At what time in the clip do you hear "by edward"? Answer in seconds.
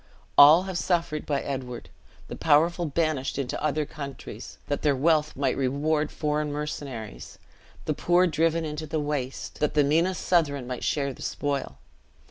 1.27-1.91